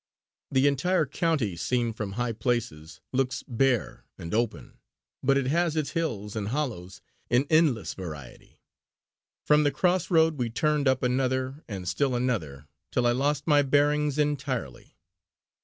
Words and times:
The 0.49 0.65
entire 0.65 1.05
county, 1.05 1.55
seen 1.55 1.93
from 1.93 2.13
high 2.13 2.31
places, 2.31 3.01
looks 3.13 3.43
bare 3.47 4.03
and 4.17 4.33
open; 4.33 4.79
but 5.21 5.37
it 5.37 5.45
has 5.45 5.75
its 5.75 5.91
hills 5.91 6.35
and 6.35 6.47
hollows 6.47 7.01
in 7.29 7.45
endless 7.51 7.93
variety. 7.93 8.57
From 9.45 9.61
the 9.63 9.69
cross 9.69 10.09
road 10.09 10.39
we 10.39 10.49
turned 10.49 10.87
up 10.87 11.03
another 11.03 11.63
and 11.67 11.87
still 11.87 12.15
another, 12.15 12.67
till 12.91 13.05
I 13.05 13.11
lost 13.11 13.45
my 13.45 13.61
bearings 13.61 14.17
entirely. 14.17 14.97